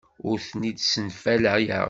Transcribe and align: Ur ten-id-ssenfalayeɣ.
Ur 0.29 0.37
ten-id-ssenfalayeɣ. 0.47 1.79